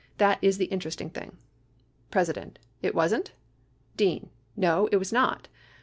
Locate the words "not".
5.13-5.47